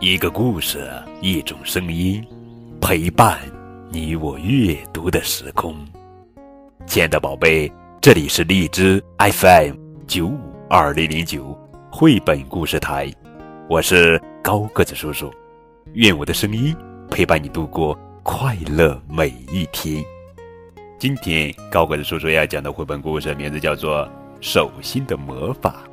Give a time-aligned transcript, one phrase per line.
[0.00, 0.90] 一个故事，
[1.20, 2.26] 一种声音，
[2.80, 3.38] 陪伴
[3.90, 5.76] 你我阅读的时空。
[6.86, 9.74] 亲爱的宝贝，这里是荔枝 FM
[10.06, 10.38] 九五
[10.70, 11.54] 二零零九
[11.90, 13.12] 绘本故事台，
[13.68, 15.30] 我是高个子叔叔。
[15.92, 16.74] 愿我的声音
[17.10, 20.02] 陪伴你度过快乐每一天。
[20.98, 24.06] 今天高个子叔叔要讲的绘本故事名字叫做
[24.40, 25.84] 《手心的魔法》，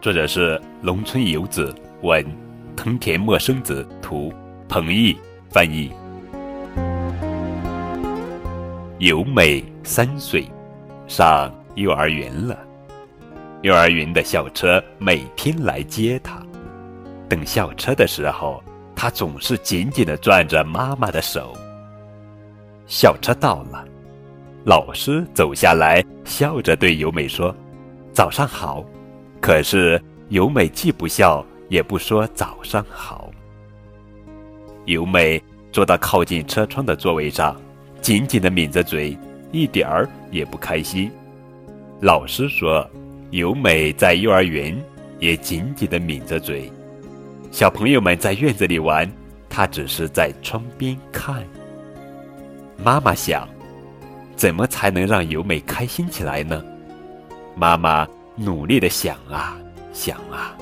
[0.00, 2.24] 作者是农村游子文，
[2.76, 4.32] 藤田陌生子图，
[4.68, 5.16] 彭毅
[5.50, 5.90] 翻译。
[9.00, 10.48] 由美三岁，
[11.08, 12.56] 上幼儿园了。
[13.62, 16.40] 幼儿园的校车每天来接她。
[17.28, 18.62] 等校车的时候，
[18.94, 21.52] 她总是紧紧地攥着妈妈的手。
[22.86, 23.84] 校车到了。
[24.64, 27.52] 老师走下来，笑着对由美说
[28.14, 28.84] ：“早上好。”
[29.40, 33.30] 可是由美既不笑，也不说早上好。
[34.84, 37.60] 由美坐到靠近车窗的座位上，
[38.00, 39.16] 紧紧地抿着嘴，
[39.52, 41.10] 一点儿也不开心。
[42.00, 42.88] 老师说
[43.30, 44.76] ：“由美在幼儿园
[45.18, 46.70] 也紧紧地抿着嘴。”
[47.50, 49.10] 小朋友们在院子里玩，
[49.48, 51.42] 她只是在窗边看。
[52.76, 53.48] 妈妈想。
[54.36, 56.62] 怎么才能让由美开心起来呢？
[57.56, 58.06] 妈妈
[58.38, 59.58] 努力的想啊
[59.92, 60.56] 想啊，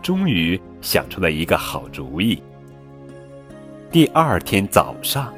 [0.00, 2.40] 终于想出了一个好主意。
[3.90, 5.34] 第二天早上，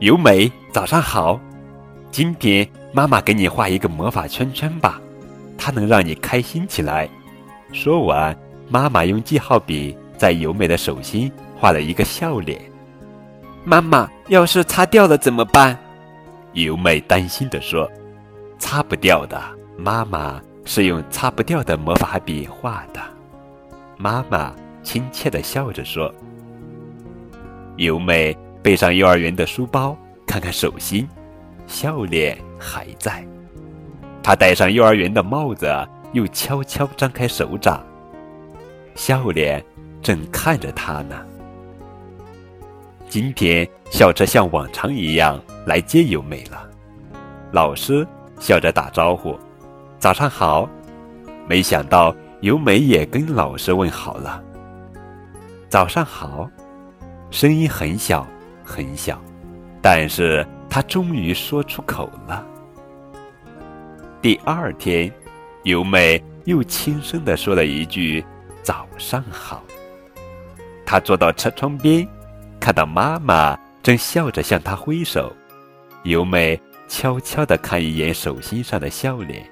[0.00, 1.38] 由美早上好，
[2.10, 5.00] 今天妈妈给你画一个魔法圈圈吧，
[5.56, 7.08] 它能让你开心起来。
[7.72, 8.36] 说完，
[8.68, 12.60] 妈妈用记号笔在由美的手心画了一个笑脸。
[13.64, 15.78] 妈妈，要是擦掉了怎么办？
[16.52, 17.88] 由美担心地说
[18.58, 19.40] ：“擦不掉的，
[19.76, 23.00] 妈妈是用擦不掉的魔法笔画的。”
[23.98, 26.12] 妈妈亲切地笑着说
[27.76, 31.08] ：“由美背上幼儿园的书包，看看手心，
[31.66, 33.26] 笑脸还在。
[34.22, 35.66] 她戴上幼儿园的帽子，
[36.12, 37.84] 又悄悄张开手掌，
[38.94, 39.64] 笑脸
[40.02, 41.16] 正看着她呢。
[43.08, 46.64] 今天校车像往常一样。”来接由美了，
[47.50, 48.06] 老师
[48.38, 49.36] 笑着打招呼
[50.06, 50.70] ：“早上好。”
[51.50, 54.40] 没想到由美也跟老师问好了
[55.68, 56.48] ：“早上好。”
[57.32, 58.24] 声音很小
[58.62, 59.20] 很小，
[59.82, 62.46] 但是她终于说出口了。
[64.22, 65.12] 第二天，
[65.64, 68.24] 由美又轻声地说了一句
[68.62, 69.64] ：“早上好。”
[70.86, 72.06] 她坐到车窗边，
[72.60, 75.32] 看到妈妈正笑着向她挥手。
[76.04, 79.44] 由美悄悄地看一眼手心上的笑脸，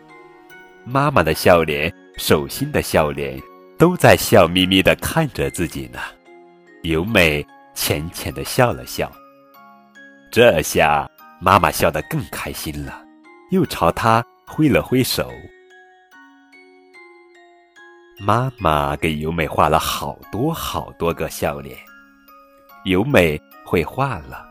[0.85, 3.41] 妈妈的笑脸，手心的笑脸，
[3.79, 5.99] 都在笑眯眯地看着自己呢。
[6.83, 9.11] 由美浅浅地笑了笑，
[10.31, 13.03] 这下妈妈笑得更开心了，
[13.51, 15.31] 又朝她挥了挥手。
[18.21, 21.77] 妈妈给由美画了好多好多个笑脸，
[22.85, 24.47] 由美会画了。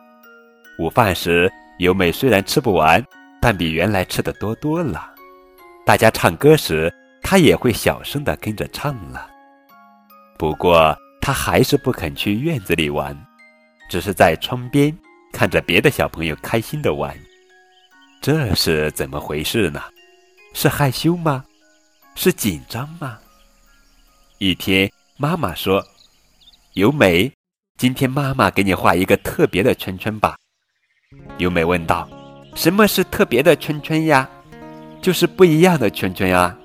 [0.79, 1.51] 午饭时。
[1.79, 3.03] 由美虽然吃不完，
[3.41, 5.12] 但比原来吃的多多了。
[5.85, 9.29] 大家唱歌时，他也会小声的跟着唱了。
[10.37, 13.15] 不过，他还是不肯去院子里玩，
[13.89, 14.97] 只是在窗边
[15.33, 17.13] 看着别的小朋友开心的玩。
[18.21, 19.81] 这是怎么回事呢？
[20.53, 21.43] 是害羞吗？
[22.15, 23.19] 是紧张吗？
[24.37, 25.85] 一天，妈妈说
[26.75, 27.29] ：“由美，
[27.77, 30.37] 今天妈妈给你画一个特别的圈圈吧。”
[31.39, 32.07] 由美问道
[32.55, 34.29] ：“什么是特别的圈圈呀？
[35.03, 36.55] 就是不一样的圈圈呀。”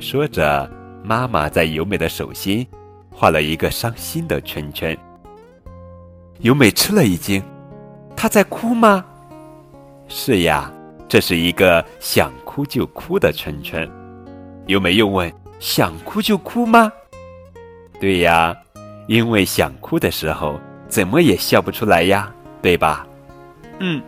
[0.00, 0.68] 说着，
[1.04, 2.66] 妈妈在由美的手心
[3.10, 4.96] 画了一个伤心的圈圈。
[6.40, 7.42] 由美吃了一惊
[8.16, 9.04] ：“她在哭吗
[10.08, 10.72] ？”“是呀，
[11.06, 13.88] 这是一个想哭就哭的圈圈。”
[14.66, 15.30] 由美又问
[15.60, 16.90] ：“想哭就哭吗
[18.00, 18.56] ？”“对呀，
[19.06, 20.58] 因为想哭的时候
[20.88, 23.06] 怎么也笑不出来呀，对吧？”
[23.78, 24.02] 嗯，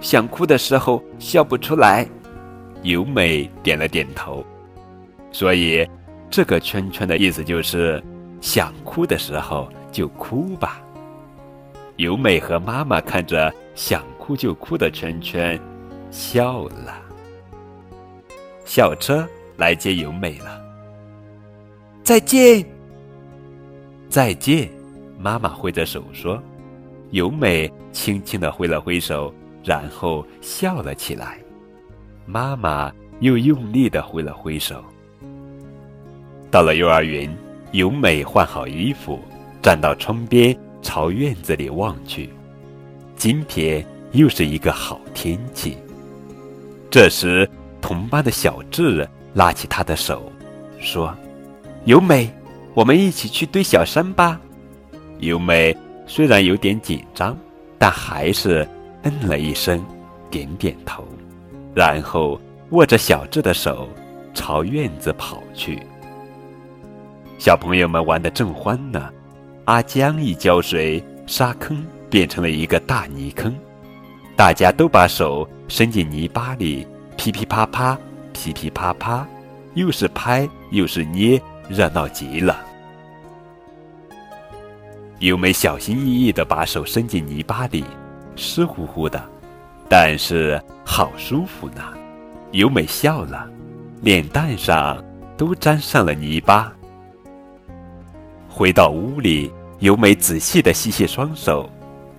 [0.00, 2.08] 想哭的时候笑不出来。
[2.82, 4.44] 由美点了点头。
[5.30, 5.88] 所以，
[6.30, 8.02] 这个圈圈的意思就是，
[8.40, 10.80] 想哭的时候就哭吧。
[11.96, 15.60] 由美和妈妈看着想哭就哭的圈圈，
[16.10, 17.02] 笑了。
[18.64, 19.26] 校车
[19.56, 20.62] 来接由美了。
[22.04, 22.64] 再见，
[24.08, 24.70] 再见，
[25.18, 26.40] 妈妈挥着手说。
[27.10, 29.34] 由美轻轻地挥了挥手，
[29.64, 31.38] 然后笑了起来。
[32.30, 34.84] 妈妈又用力地挥了挥手。
[36.50, 37.34] 到了幼儿园，
[37.72, 39.18] 由美换好衣服，
[39.62, 42.28] 站到窗边，朝院子里望去。
[43.16, 43.82] 今天
[44.12, 45.78] 又是一个好天气。
[46.90, 47.48] 这时，
[47.80, 50.30] 同班的小智拉起他的手，
[50.78, 51.16] 说
[51.86, 52.30] ：“由美，
[52.74, 54.38] 我们一起去堆小山吧。”
[55.20, 55.74] 由美
[56.06, 57.34] 虽然有点紧张，
[57.78, 58.68] 但还是
[59.02, 59.82] 嗯了一声，
[60.30, 61.08] 点点头，
[61.74, 63.88] 然后握着小智的手
[64.34, 65.82] 朝院子跑去。
[67.38, 69.08] 小朋友们玩得正欢呢，
[69.66, 73.54] 阿江一浇水，沙坑变成了一个大泥坑，
[74.34, 76.86] 大家都把手伸进泥巴里，
[77.16, 77.96] 噼噼啪啪，
[78.32, 79.26] 噼噼啪啪，
[79.74, 82.58] 又是拍又是捏，热闹极了。
[85.20, 87.84] 优美小心翼翼地把手伸进泥巴里，
[88.36, 89.22] 湿乎乎的，
[89.88, 91.82] 但是好舒服呢。
[92.52, 93.46] 由美笑了，
[94.00, 95.02] 脸蛋上
[95.36, 96.72] 都沾上了泥巴。
[98.48, 101.68] 回到屋里，由美仔细地洗洗双手，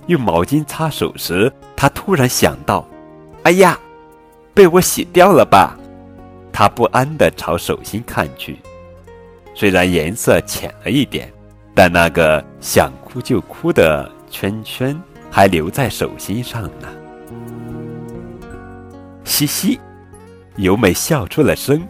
[0.07, 2.87] 用毛巾擦手时，她突然想到
[3.43, 3.77] ：“哎呀，
[4.53, 5.75] 被我洗掉了吧？”
[6.53, 8.59] 她不安地朝手心看去，
[9.55, 11.31] 虽然颜色浅了一点，
[11.73, 14.95] 但那个想哭就哭的圈圈
[15.31, 16.87] 还留在手心上呢。
[19.29, 19.79] 嘻嘻，
[20.57, 21.87] 由美笑出了声。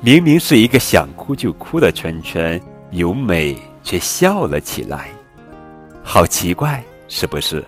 [0.00, 2.60] 明明是一个想哭就哭的圈圈。
[2.90, 5.08] 由美却笑了起来，
[6.02, 7.64] 好奇怪，是不是？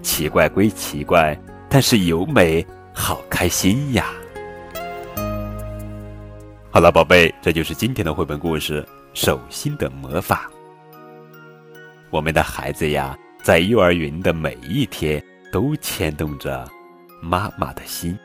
[0.00, 1.36] 奇怪归奇怪，
[1.68, 2.64] 但是由美
[2.94, 4.12] 好开心呀！
[6.70, 8.80] 好了，宝贝，这就是今天的绘本故事
[9.12, 10.48] 《手心的魔法》。
[12.10, 15.20] 我们的孩子呀，在幼儿园的每一天
[15.50, 16.64] 都牵动着
[17.20, 18.18] 妈妈的心。